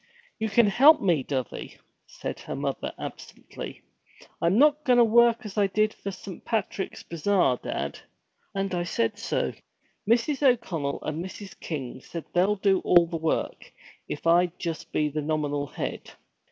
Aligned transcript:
'You 0.39 0.49
can 0.49 0.65
help 0.65 0.99
me, 0.99 1.21
dovey,' 1.21 1.77
said 2.07 2.39
her 2.39 2.55
mother 2.55 2.91
absently. 2.97 3.83
'I'm 4.41 4.57
not 4.57 4.83
goin' 4.83 4.97
to 4.97 5.03
work 5.03 5.45
as 5.45 5.59
I 5.59 5.67
did 5.67 5.93
for 5.93 6.09
Saint 6.09 6.43
Patrick's 6.43 7.03
Bazaar, 7.03 7.59
dad, 7.61 7.99
and 8.55 8.73
I 8.73 8.81
said 8.81 9.19
so! 9.19 9.53
Mrs. 10.09 10.41
O'Connell 10.41 11.03
and 11.03 11.23
Mrs. 11.23 11.59
King 11.59 12.01
said 12.01 12.25
they'd 12.33 12.61
do 12.63 12.79
all 12.79 13.05
the 13.05 13.17
work, 13.17 13.71
if 14.07 14.25
I'd 14.25 14.57
just 14.57 14.91
be 14.91 15.07
the 15.07 15.21
nominal 15.21 15.67
head. 15.67 16.09